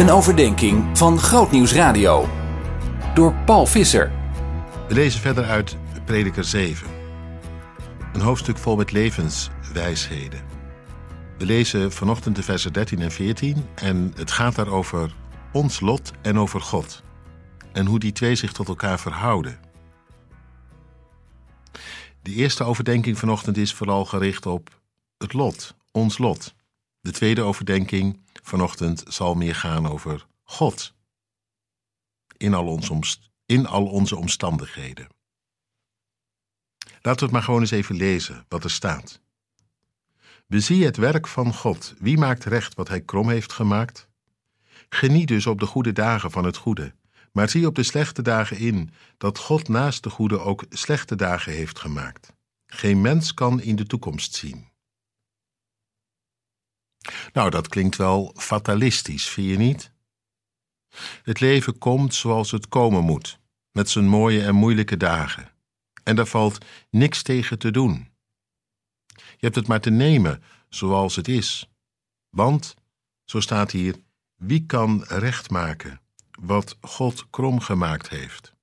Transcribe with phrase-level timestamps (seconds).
[0.00, 2.28] Een overdenking van Grootnieuws Radio.
[3.14, 4.12] Door Paul Visser.
[4.88, 6.86] We lezen verder uit Prediker 7.
[8.12, 10.40] Een hoofdstuk vol met levenswijsheden.
[11.38, 15.14] We lezen vanochtend de versen 13 en 14 en het gaat daar over
[15.52, 17.02] ons lot en over God.
[17.72, 19.58] En hoe die twee zich tot elkaar verhouden.
[22.22, 24.80] De eerste overdenking vanochtend is vooral gericht op
[25.18, 26.54] het lot, ons lot.
[27.00, 30.94] De tweede overdenking vanochtend zal meer gaan over God.
[32.36, 32.80] In al,
[33.46, 35.08] in al onze omstandigheden.
[37.02, 39.20] Laten we het maar gewoon eens even lezen wat er staat.
[40.46, 41.94] Bezie het werk van God.
[41.98, 44.08] Wie maakt recht wat hij krom heeft gemaakt?
[44.88, 46.94] Geniet dus op de goede dagen van het goede,
[47.32, 51.52] maar zie op de slechte dagen in dat God naast de goede ook slechte dagen
[51.52, 52.32] heeft gemaakt.
[52.66, 54.69] Geen mens kan in de toekomst zien.
[57.32, 59.92] Nou, dat klinkt wel fatalistisch, vind je niet?
[61.22, 63.38] Het leven komt zoals het komen moet,
[63.72, 65.52] met zijn mooie en moeilijke dagen.
[66.02, 68.08] En daar valt niks tegen te doen.
[69.14, 71.68] Je hebt het maar te nemen zoals het is.
[72.30, 72.74] Want,
[73.24, 73.96] zo staat hier,
[74.36, 76.00] wie kan recht maken
[76.40, 78.54] wat God krom gemaakt heeft?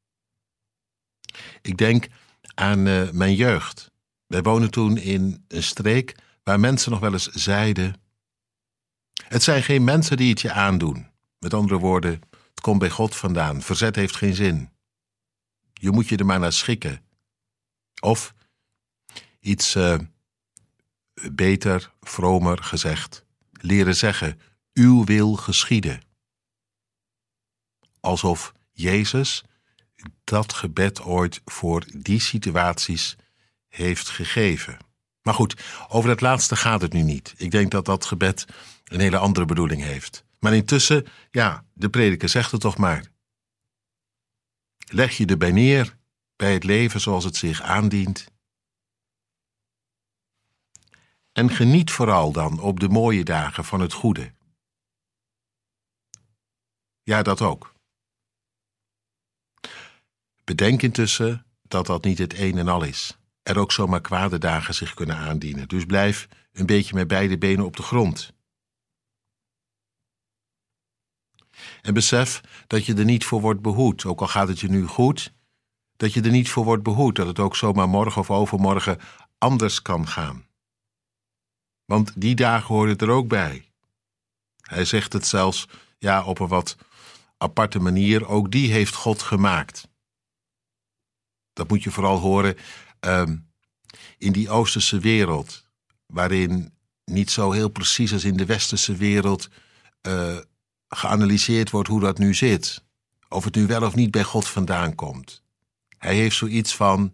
[1.61, 2.07] Ik denk
[2.53, 3.91] aan uh, mijn jeugd.
[4.27, 8.01] Wij wonen toen in een streek waar mensen nog wel eens zeiden:
[9.27, 11.07] Het zijn geen mensen die het je aandoen.
[11.39, 13.61] Met andere woorden, het komt bij God vandaan.
[13.61, 14.69] Verzet heeft geen zin.
[15.73, 17.01] Je moet je er maar naar schikken.
[18.01, 18.33] Of
[19.39, 19.97] iets uh,
[21.31, 24.39] beter, vromer gezegd, leren zeggen:
[24.73, 26.01] Uw wil geschieden.
[27.99, 29.43] Alsof Jezus
[30.23, 33.15] dat gebed ooit voor die situaties
[33.67, 34.77] heeft gegeven.
[35.27, 37.33] Maar goed, over dat laatste gaat het nu niet.
[37.37, 38.45] Ik denk dat dat gebed
[38.83, 40.25] een hele andere bedoeling heeft.
[40.39, 43.11] Maar intussen, ja, de prediker zegt het toch maar.
[44.77, 45.97] Leg je erbij neer
[46.35, 48.31] bij het leven zoals het zich aandient.
[51.31, 54.33] En geniet vooral dan op de mooie dagen van het goede.
[57.03, 57.73] Ja, dat ook.
[60.43, 63.17] Bedenk intussen dat dat niet het een en al is.
[63.47, 65.67] Er ook zomaar kwade dagen zich kunnen aandienen.
[65.67, 68.33] Dus blijf een beetje met beide benen op de grond.
[71.81, 74.85] En besef dat je er niet voor wordt behoed, ook al gaat het je nu
[74.85, 75.33] goed,
[75.95, 78.99] dat je er niet voor wordt behoed, dat het ook zomaar morgen of overmorgen
[79.37, 80.45] anders kan gaan.
[81.85, 83.71] Want die dagen horen er ook bij.
[84.61, 86.77] Hij zegt het zelfs, ja, op een wat
[87.37, 89.87] aparte manier, ook die heeft God gemaakt.
[91.53, 92.57] Dat moet je vooral horen
[92.99, 93.47] um,
[94.17, 95.65] in die Oosterse wereld,
[96.05, 96.73] waarin
[97.05, 99.49] niet zo heel precies als in de Westerse wereld
[100.07, 100.37] uh,
[100.89, 102.83] geanalyseerd wordt hoe dat nu zit.
[103.29, 105.43] Of het nu wel of niet bij God vandaan komt.
[105.97, 107.13] Hij heeft zoiets van.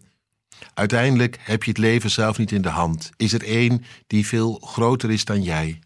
[0.74, 3.10] Uiteindelijk heb je het leven zelf niet in de hand.
[3.16, 5.80] Is er één die veel groter is dan jij?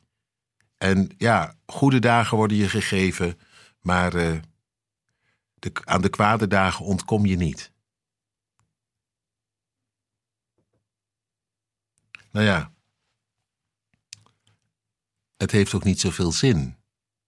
[0.78, 3.38] En ja, goede dagen worden je gegeven,
[3.80, 4.38] maar uh,
[5.54, 7.72] de, aan de kwade dagen ontkom je niet.
[12.38, 12.72] Nou ja,
[15.36, 16.76] het heeft ook niet zoveel zin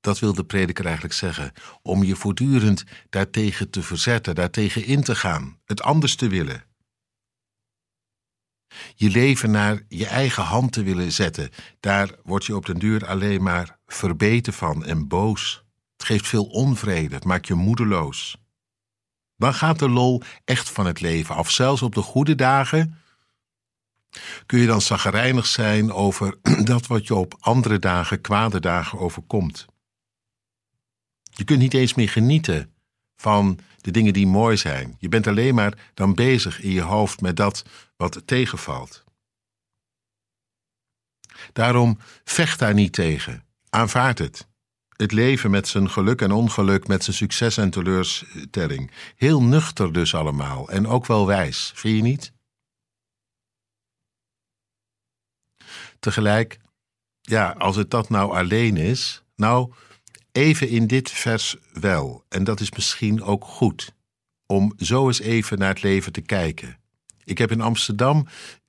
[0.00, 1.52] dat wil de prediker eigenlijk zeggen.
[1.82, 6.64] Om je voortdurend daartegen te verzetten, daartegen in te gaan, het anders te willen.
[8.94, 11.50] Je leven naar je eigen hand te willen zetten,
[11.80, 15.64] daar word je op den duur alleen maar verbeten van en boos.
[15.96, 18.36] Het geeft veel onvrede, het maakt je moedeloos.
[19.36, 21.50] Dan gaat de lol echt van het leven af.
[21.50, 22.98] Zelfs op de goede dagen
[24.46, 29.66] kun je dan zaggerijnig zijn over dat wat je op andere dagen, kwade dagen overkomt.
[31.30, 32.74] Je kunt niet eens meer genieten
[33.16, 34.96] van de dingen die mooi zijn.
[34.98, 37.64] Je bent alleen maar dan bezig in je hoofd met dat
[37.96, 39.04] wat tegenvalt.
[41.52, 43.44] Daarom vecht daar niet tegen.
[43.70, 44.48] Aanvaard het.
[44.96, 48.90] Het leven met zijn geluk en ongeluk, met zijn succes en teleurstelling.
[49.16, 52.32] Heel nuchter dus allemaal en ook wel wijs, vind je niet?
[56.00, 56.58] Tegelijk,
[57.20, 59.72] ja, als het dat nou alleen is, nou,
[60.32, 63.94] Even in dit vers wel, en dat is misschien ook goed,
[64.46, 66.78] om zo eens even naar het leven te kijken.
[67.24, 68.26] Ik heb in Amsterdam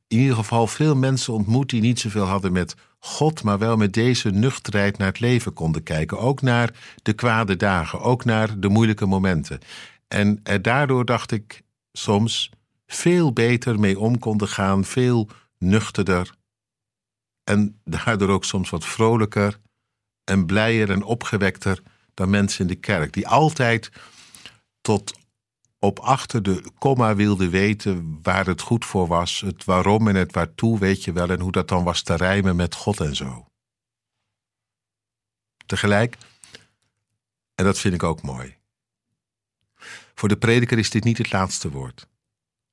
[0.08, 3.94] in ieder geval veel mensen ontmoet die niet zoveel hadden met God, maar wel met
[3.94, 6.20] deze nuchterheid naar het leven konden kijken.
[6.20, 9.60] Ook naar de kwade dagen, ook naar de moeilijke momenten.
[10.08, 11.62] En er daardoor dacht ik
[11.92, 12.50] soms
[12.88, 16.32] veel beter mee om konden gaan, veel nuchterder.
[17.52, 19.60] En daardoor ook soms wat vrolijker
[20.24, 21.82] en blijer en opgewekter
[22.14, 23.92] dan mensen in de kerk, die altijd
[24.82, 25.20] tot
[25.80, 30.34] op achter de komma wilden weten waar het goed voor was, het waarom en het
[30.34, 33.46] waartoe, weet je wel, en hoe dat dan was te rijmen met God en zo.
[35.66, 36.18] Tegelijk,
[37.56, 38.58] en dat vind ik ook mooi.
[40.16, 42.08] Voor de prediker is dit niet het laatste woord.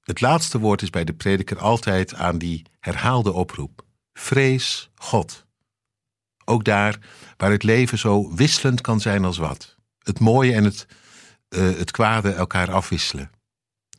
[0.01, 3.87] Het laatste woord is bij de prediker altijd aan die herhaalde oproep:
[4.19, 5.47] vrees God.
[6.45, 6.99] Ook daar
[7.37, 9.77] waar het leven zo wisselend kan zijn als wat.
[9.99, 10.87] Het mooie en het,
[11.49, 13.31] uh, het kwade elkaar afwisselen.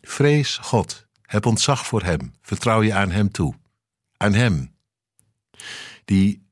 [0.02, 1.08] Vrees God.
[1.22, 2.34] Heb ontzag voor Hem.
[2.42, 3.56] Vertrouw je aan Hem toe.
[4.18, 4.76] Aan Hem.
[6.06, 6.48] Die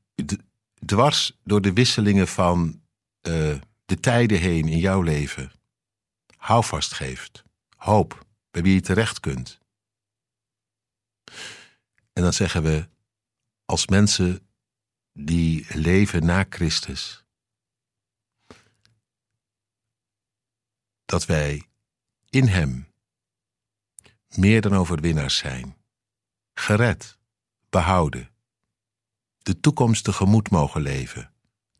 [0.84, 2.80] dwars door de wisselingen van
[3.28, 3.54] uh,
[3.84, 5.52] de tijden heen in jouw leven
[6.36, 7.42] houvast geeft.
[7.76, 9.60] Hoop bij wie je terecht kunt.
[12.12, 12.88] En dan zeggen we,
[13.70, 14.48] als mensen
[15.12, 17.24] die leven na Christus,
[21.04, 21.68] dat wij
[22.30, 22.88] in Hem
[24.28, 25.76] meer dan overwinnaars zijn,
[26.54, 27.18] gered,
[27.70, 28.30] behouden,
[29.38, 31.32] de toekomst tegemoet mogen leven,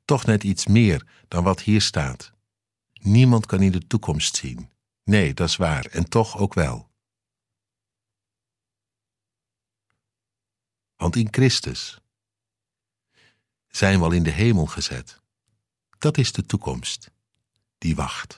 [0.05, 2.33] toch net iets meer dan wat hier staat.
[2.93, 4.71] Niemand kan in de toekomst zien.
[5.05, 6.88] Nee, dat is waar, en toch ook wel.
[10.99, 11.99] Want in Christus
[13.69, 15.21] zijn we al in de hemel gezet.
[15.99, 17.11] Dat is de toekomst
[17.79, 18.35] die wacht.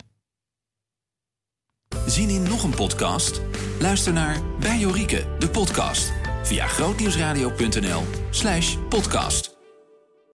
[2.07, 3.41] Zien in nog een podcast?
[3.81, 6.13] Luister naar Bij Jorike, de podcast,
[6.43, 9.60] via grootnieuwsradio.nl/podcast.